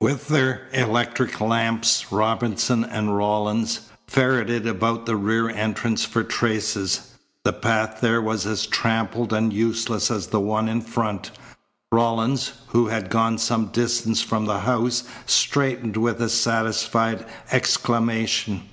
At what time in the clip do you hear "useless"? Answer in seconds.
9.52-10.08